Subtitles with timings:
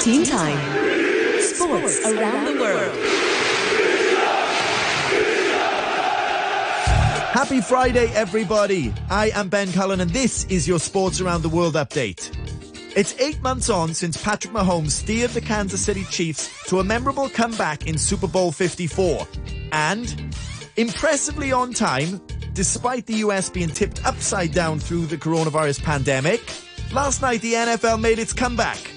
[0.00, 0.56] Teen Time.
[1.42, 2.96] Sports around the world.
[7.34, 8.94] Happy Friday, everybody.
[9.10, 12.34] I am Ben Cullen, and this is your Sports Around the World update.
[12.96, 17.28] It's eight months on since Patrick Mahomes steered the Kansas City Chiefs to a memorable
[17.28, 19.28] comeback in Super Bowl 54.
[19.72, 20.34] And,
[20.78, 22.22] impressively on time,
[22.54, 26.40] despite the US being tipped upside down through the coronavirus pandemic,
[26.90, 28.89] last night the NFL made its comeback.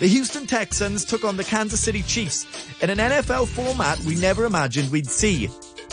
[0.00, 2.46] The Houston Texans took on the Kansas City Chiefs
[2.82, 5.48] in an NFL format we never imagined we'd see.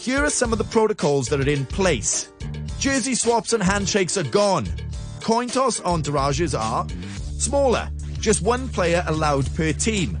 [0.00, 2.32] Here are some of the protocols that are in place.
[2.78, 4.66] Jersey swaps and handshakes are gone.
[5.20, 6.88] Coin toss entourages are
[7.38, 10.18] smaller, just one player allowed per team.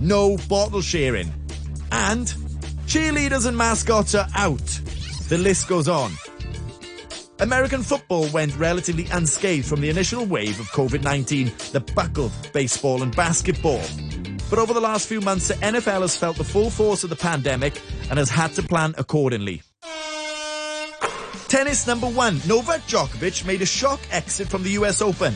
[0.00, 1.30] No bottle sharing.
[1.92, 2.26] And
[2.86, 4.80] cheerleaders and mascots are out.
[5.28, 6.12] The list goes on.
[7.40, 13.16] American football went relatively unscathed from the initial wave of COVID-19 that buckled baseball and
[13.16, 13.80] basketball.
[14.50, 17.16] But over the last few months, the NFL has felt the full force of the
[17.16, 19.62] pandemic and has had to plan accordingly.
[21.48, 25.32] Tennis number one, Novak Djokovic made a shock exit from the US Open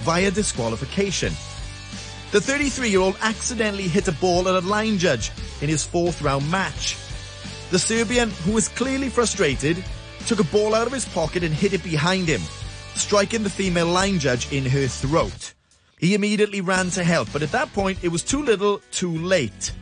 [0.00, 1.32] via disqualification.
[2.32, 6.96] The 33-year-old accidentally hit a ball at a line judge in his fourth round match.
[7.70, 9.84] The Serbian, who was clearly frustrated,
[10.26, 12.40] took a ball out of his pocket and hit it behind him,
[12.94, 15.54] striking the female line judge in her throat.
[15.98, 19.72] He immediately ran to help, but at that point it was too little, too late.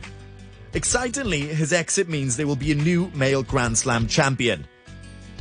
[0.73, 4.65] Excitingly, his exit means there will be a new male Grand Slam champion.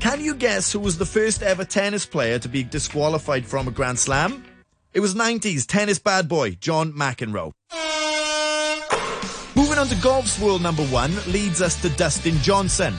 [0.01, 3.71] Can you guess who was the first ever tennis player to be disqualified from a
[3.71, 4.45] Grand Slam?
[4.93, 7.53] It was 90s tennis bad boy John McEnroe.
[9.55, 12.95] Moving on to golf's world number one leads us to Dustin Johnson.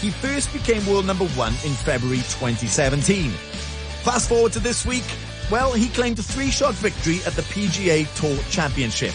[0.00, 3.30] He first became world number one in February 2017.
[4.02, 5.04] Fast forward to this week,
[5.50, 9.12] well, he claimed a three-shot victory at the PGA Tour Championship.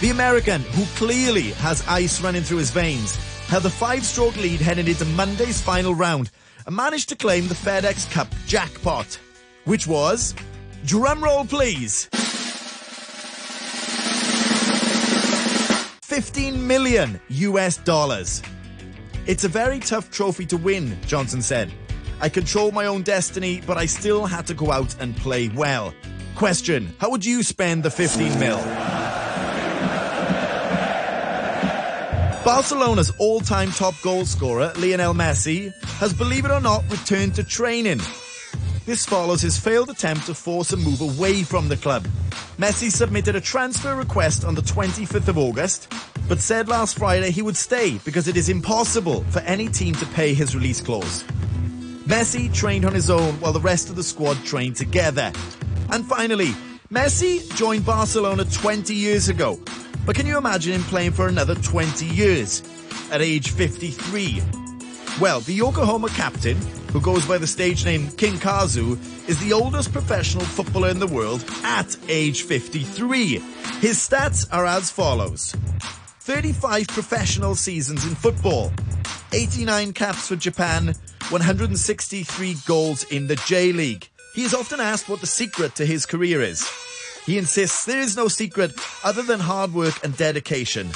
[0.00, 3.16] The American, who clearly has ice running through his veins,
[3.48, 6.30] held a five-stroke lead heading into Monday's final round
[6.66, 9.18] and managed to claim the FedEx Cup jackpot,
[9.64, 10.34] which was,
[10.84, 12.08] drumroll please,
[16.02, 18.42] 15 million US dollars.
[19.30, 21.72] It's a very tough trophy to win, Johnson said.
[22.20, 25.94] I control my own destiny, but I still had to go out and play well.
[26.34, 28.56] Question, how would you spend the 15 mil?
[32.44, 38.00] Barcelona's all-time top goal scorer, Lionel Messi, has, believe it or not, returned to training.
[38.84, 42.04] This follows his failed attempt to force a move away from the club.
[42.58, 45.86] Messi submitted a transfer request on the 25th of August,
[46.30, 50.06] but said last Friday he would stay because it is impossible for any team to
[50.06, 51.24] pay his release clause.
[52.04, 55.32] Messi trained on his own while the rest of the squad trained together.
[55.90, 56.54] And finally,
[56.88, 59.58] Messi joined Barcelona 20 years ago.
[60.06, 62.62] But can you imagine him playing for another 20 years
[63.10, 64.40] at age 53?
[65.20, 66.56] Well, the Yokohama captain,
[66.92, 68.96] who goes by the stage name King Kazu,
[69.26, 73.40] is the oldest professional footballer in the world at age 53.
[73.80, 75.56] His stats are as follows.
[76.30, 78.72] 35 professional seasons in football,
[79.32, 80.94] 89 caps for Japan,
[81.30, 84.08] 163 goals in the J League.
[84.36, 86.64] He is often asked what the secret to his career is.
[87.26, 88.70] He insists there is no secret
[89.02, 90.90] other than hard work and dedication.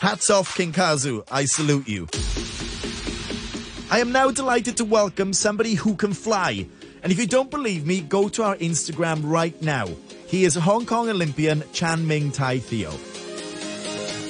[0.00, 1.22] Hats off, King Kazu.
[1.30, 2.08] I salute you.
[3.92, 6.66] I am now delighted to welcome somebody who can fly.
[7.04, 9.86] And if you don't believe me, go to our Instagram right now.
[10.26, 12.90] He is Hong Kong Olympian Chan Ming Tai Theo.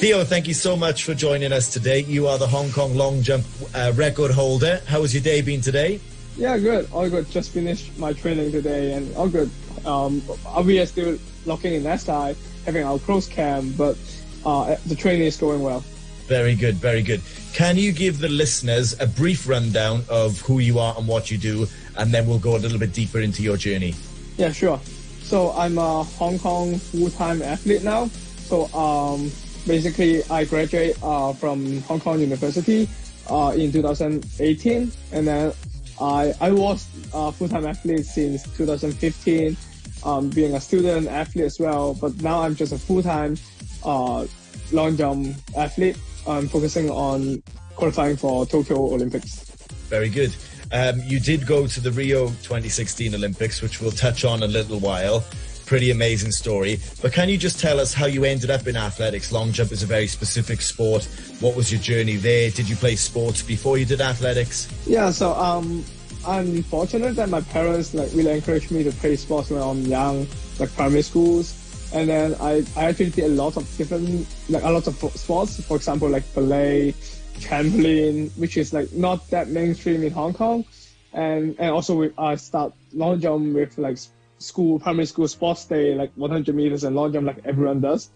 [0.05, 2.01] Theo, thank you so much for joining us today.
[2.01, 4.83] You are the Hong Kong long jump uh, record holder.
[4.87, 5.99] How has your day been today?
[6.37, 6.87] Yeah, good.
[6.93, 7.31] All good.
[7.31, 9.51] Just finished my training today and all good.
[9.87, 10.21] Um,
[10.63, 11.17] we are still
[11.47, 13.97] locking in SI, having our close camp, but
[14.45, 15.81] uh, the training is going well.
[16.27, 17.23] Very good, very good.
[17.55, 21.39] Can you give the listeners a brief rundown of who you are and what you
[21.39, 21.67] do,
[21.97, 23.95] and then we'll go a little bit deeper into your journey?
[24.37, 24.79] Yeah, sure.
[25.23, 28.09] So I'm a Hong Kong full-time athlete now.
[28.09, 29.33] So um,
[29.67, 32.89] basically, I graduate uh, from Hong Kong University
[33.31, 35.53] uh, in 2018, and then
[36.01, 39.57] I I was a full-time athlete since 2015,
[40.05, 41.95] um, being a student athlete as well.
[41.95, 43.37] But now I'm just a full-time
[43.85, 44.27] uh,
[44.73, 45.97] long jump athlete.
[46.27, 47.43] I'm focusing on
[47.77, 49.45] qualifying for Tokyo Olympics.
[49.89, 50.35] Very good.
[50.73, 54.81] Um, you did go to the Rio 2016 Olympics, which we'll touch on a little
[54.81, 55.25] while.
[55.67, 56.79] Pretty amazing story.
[57.01, 59.33] But can you just tell us how you ended up in athletics?
[59.33, 61.05] Long jump is a very specific sport.
[61.41, 62.51] What was your journey there?
[62.51, 64.69] Did you play sports before you did athletics?
[64.87, 65.85] Yeah, so um,
[66.27, 70.27] I'm fortunate that my parents like really encouraged me to play sports when I'm young,
[70.59, 71.61] like primary schools.
[71.95, 75.63] And then I, I actually did a lot of different, like a lot of sports.
[75.65, 76.95] For example, like ballet,
[77.39, 80.65] trampoline, which is like not that mainstream in Hong Kong.
[81.13, 83.99] And, and also we, I start long jump with like
[84.45, 88.11] school, primary school sports day, like 100 meters and long jump like everyone does.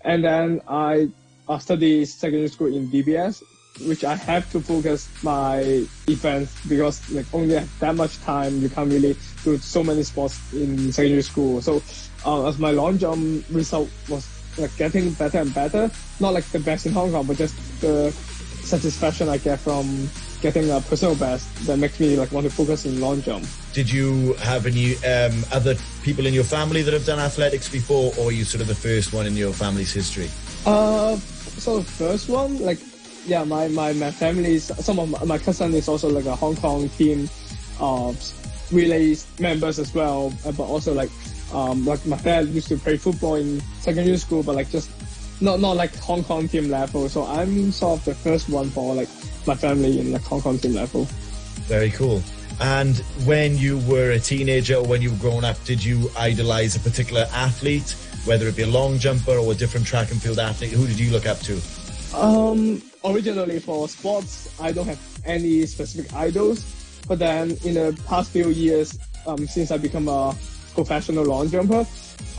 [0.00, 1.10] And then I,
[1.48, 3.42] I studied secondary school in DBS,
[3.86, 8.90] which I have to focus my events because like only that much time you can't
[8.90, 11.60] really do so many sports in secondary school.
[11.60, 11.82] So
[12.24, 14.28] uh, as my long jump result was
[14.58, 15.90] like getting better and better,
[16.20, 18.10] not like the best in Hong Kong, but just the
[18.62, 20.08] satisfaction I get from
[20.44, 23.46] getting a personal best that makes me like want to focus in long jump.
[23.72, 28.12] Did you have any um, other people in your family that have done athletics before,
[28.18, 30.28] or are you sort of the first one in your family's history?
[30.66, 32.78] Uh, so the first one, like
[33.24, 36.56] yeah, my, my, my family, some of my, my cousin is also like a Hong
[36.56, 37.30] Kong team
[37.80, 38.20] of
[38.70, 40.30] relays members as well.
[40.44, 41.10] Uh, but also like,
[41.54, 44.90] um, like my dad used to play football in secondary school, but like just
[45.40, 47.08] not, not like Hong Kong team level.
[47.08, 49.08] So I'm sort of the first one for like
[49.46, 51.04] my family in like Hong Kong team level.
[51.66, 52.22] Very cool.
[52.60, 56.76] And when you were a teenager or when you were growing up, did you idolize
[56.76, 60.38] a particular athlete, whether it be a long jumper or a different track and field
[60.38, 60.70] athlete?
[60.70, 61.60] Who did you look up to?
[62.14, 66.64] Um, originally for sports, I don't have any specific idols.
[67.08, 70.34] But then in the past few years, um, since I become a
[70.74, 71.86] professional long jumper,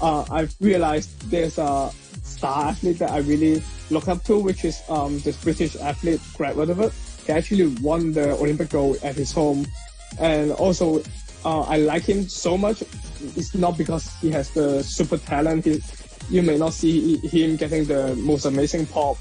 [0.02, 1.92] uh, I've realized there's a
[2.24, 6.56] star athlete that I really look up to, which is um, this British athlete Greg
[6.56, 6.92] Rutherford.
[7.26, 9.66] He actually won the Olympic gold at his home,
[10.20, 11.02] and also
[11.44, 12.82] uh, I like him so much.
[13.36, 15.66] It's not because he has the super talent.
[15.66, 15.82] He,
[16.30, 19.18] you may not see him getting the most amazing pop,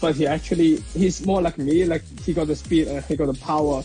[0.00, 1.84] but he actually he's more like me.
[1.84, 3.84] Like he got the speed and he got the power,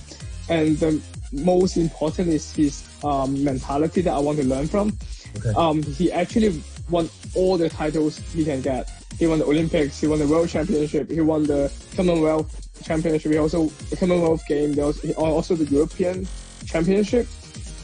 [0.49, 4.97] and the most important is his um, mentality that I want to learn from.
[5.37, 5.53] Okay.
[5.55, 6.61] Um, he actually
[6.91, 8.89] won all the titles he can get.
[9.17, 9.99] He won the Olympics.
[9.99, 11.09] He won the World Championship.
[11.09, 13.31] He won the Commonwealth Championship.
[13.31, 14.73] He also the Commonwealth Game.
[14.73, 16.27] There was also the European
[16.65, 17.27] Championship.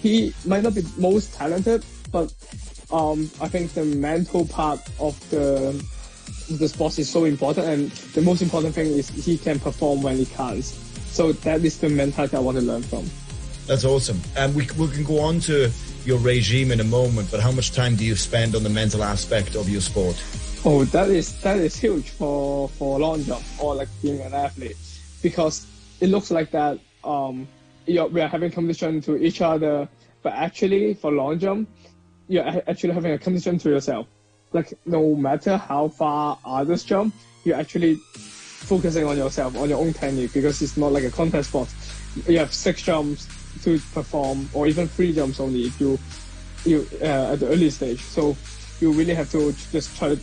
[0.02, 2.34] He might not be most talented, but
[2.92, 5.74] um, I think the mental part of the
[6.50, 10.18] the sports is so important, and the most important thing is he can perform when
[10.18, 10.64] he can't.
[10.64, 13.10] So that is the mentality I want to learn from.
[13.68, 14.22] That's awesome.
[14.36, 15.70] And we, we can go on to
[16.06, 19.04] your regime in a moment, but how much time do you spend on the mental
[19.04, 20.22] aspect of your sport?
[20.66, 24.78] Oh, that is that is huge for for long jump or like being an athlete,
[25.22, 25.68] because
[26.02, 27.48] it looks like that um
[27.86, 29.88] you're, we are having competition to each other,
[30.24, 31.70] but actually for long jump,
[32.28, 34.08] you're actually having a competition to yourself
[34.54, 37.14] like no matter how far others jump,
[37.44, 41.50] you're actually focusing on yourself, on your own technique, because it's not like a contest
[41.50, 41.70] sport.
[42.28, 43.28] You have six jumps
[43.58, 46.00] to perform, or even three jumps only if you
[46.66, 48.02] you uh, at the early stage.
[48.02, 48.36] So
[48.80, 50.22] you really have to just try to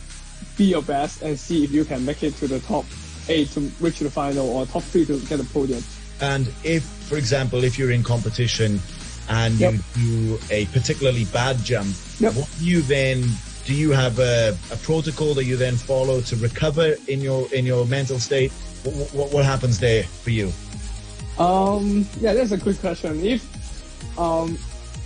[0.56, 2.84] be your best and see if you can make it to the top
[3.28, 5.82] eight to reach the final, or top three to get a podium.
[6.20, 8.80] And if, for example, if you're in competition
[9.28, 9.74] and yep.
[9.96, 12.34] you do a particularly bad jump, yep.
[12.34, 13.24] what do you then
[13.64, 17.64] do you have a, a, protocol that you then follow to recover in your in
[17.64, 18.52] your mental state?
[18.84, 20.52] What, what, what happens there for you?
[21.38, 23.24] Um, yeah, that's a good question.
[23.24, 23.42] If
[24.18, 24.58] um,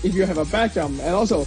[0.02, 1.46] if you have a bad jump, and also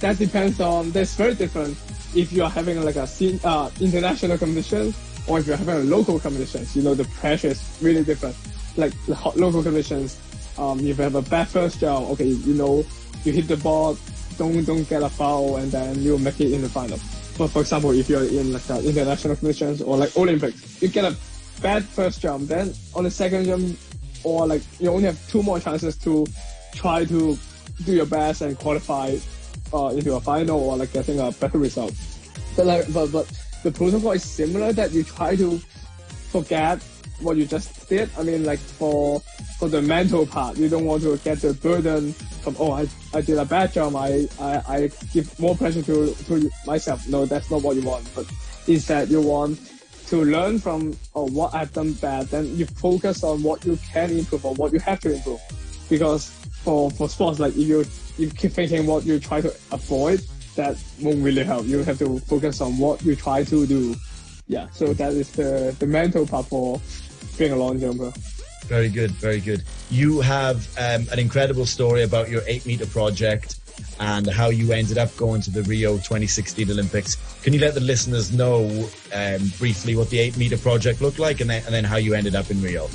[0.00, 1.76] that depends on that's very different.
[2.14, 3.08] If you are having like a
[3.44, 4.94] uh, international competition
[5.26, 8.36] or if you're having a local competitions, you know the pressure is really different.
[8.76, 10.18] Like the local competitions,
[10.58, 12.84] um, if you have a bad first jump, okay, you know
[13.24, 13.98] you hit the ball
[14.38, 16.98] don't don't get a foul and then you make it in the final.
[17.38, 21.04] But for example, if you're in like uh, international competitions or like Olympics, you get
[21.04, 21.16] a
[21.60, 23.78] bad first jump, then on the second jump,
[24.24, 26.26] or like you only have two more chances to
[26.72, 27.38] try to
[27.84, 29.16] do your best and qualify
[29.72, 31.94] uh, into a final or like getting a better result.
[32.56, 33.30] But like, but but
[33.62, 35.58] the protocol is similar that you try to
[36.30, 36.82] forget
[37.20, 38.10] what you just did.
[38.18, 39.20] I mean, like for
[39.58, 43.20] for the mental part, you don't want to get the burden from oh I, I
[43.20, 43.96] did a bad job.
[43.96, 47.06] I, I, I give more pressure to to myself.
[47.08, 48.08] No, that's not what you want.
[48.14, 48.26] But
[48.66, 49.58] instead, you want
[50.08, 52.26] to learn from oh, what I've done bad.
[52.26, 55.40] Then you focus on what you can improve or what you have to improve.
[55.88, 56.28] Because
[56.62, 57.84] for for sports, like if you
[58.18, 60.20] you keep thinking what you try to avoid,
[60.56, 61.66] that won't really help.
[61.66, 63.94] You have to focus on what you try to do.
[64.48, 66.80] Yeah, so that is the, the mental part for
[67.36, 68.12] being a long jumper.
[68.66, 69.64] Very good, very good.
[69.90, 73.60] You have um, an incredible story about your eight meter project
[74.00, 77.16] and how you ended up going to the Rio 2016 Olympics.
[77.42, 81.40] Can you let the listeners know um, briefly what the eight meter project looked like
[81.40, 82.88] and then, and then how you ended up in Rio?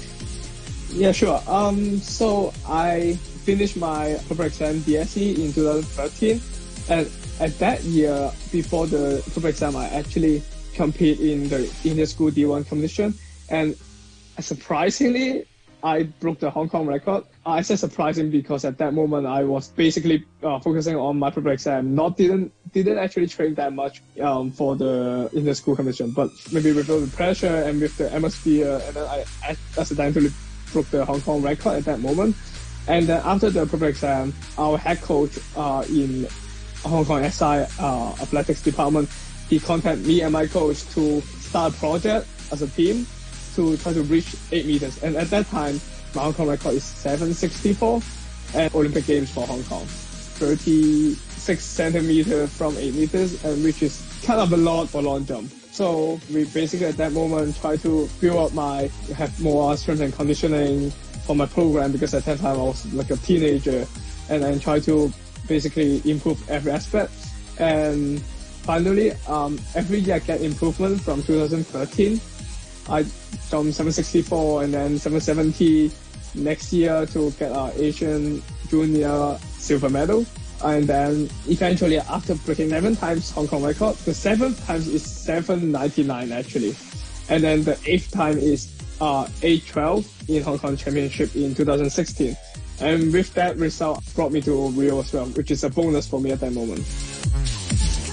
[0.90, 1.42] Yeah, sure.
[1.48, 3.14] Um, so I
[3.46, 6.42] finished my corporate exam DSE in 2013
[6.90, 7.10] and
[7.42, 10.44] at that year, before the public exam, I actually
[10.76, 13.16] compete in the inter-school D1 competition.
[13.50, 13.76] And
[14.40, 15.46] surprisingly,
[15.84, 17.24] I broke the Hong Kong record.
[17.46, 21.56] I said surprising because at that moment I was basically uh, focusing on my public
[21.56, 26.30] exam, not didn't didn't actually train that much um, for the inter school competition, but
[26.52, 30.30] maybe with the pressure and with the atmosphere, and then I, accidentally
[30.72, 32.36] broke the Hong Kong record at that moment.
[32.88, 36.28] And then after the public exam, our head coach uh, in
[36.84, 39.10] Hong Kong SI uh, athletics department,
[39.50, 43.06] he contacted me and my coach to start a project as a team
[43.56, 45.02] to try to reach 8 meters.
[45.04, 45.82] And at that time,
[46.20, 48.02] Hong Kong record is 764
[48.54, 49.86] at Olympic Games for Hong Kong.
[49.86, 55.52] 36 centimeter from 8 meters, and which is kind of a lot for long jump.
[55.72, 60.14] So we basically at that moment try to build up my, have more strength and
[60.14, 60.92] conditioning
[61.26, 63.88] for my program because at that time I was like a teenager
[64.30, 65.14] and then try to
[65.48, 67.14] basically improve every aspect.
[67.58, 68.22] And
[68.64, 72.20] finally, um, every year I get improvement from 2013
[72.90, 73.04] I
[73.50, 75.92] jumped 764 and then 770
[76.36, 80.26] next year to get our Asian Junior silver medal.
[80.64, 86.32] And then eventually after breaking 11 times Hong Kong record, the seventh time is 799
[86.32, 86.76] actually.
[87.30, 92.36] And then the eighth time is uh, 812 in Hong Kong Championship in 2016.
[92.80, 96.20] And with that result brought me to Rio as well, which is a bonus for
[96.20, 96.86] me at that moment.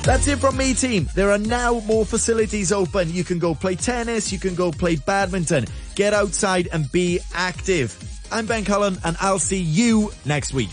[0.08, 1.06] That's it from me, team.
[1.14, 3.12] There are now more facilities open.
[3.12, 5.66] You can go play tennis, you can go play badminton.
[5.96, 7.94] Get outside and be active.
[8.32, 10.70] I'm Ben Cullen, and I'll see you next week.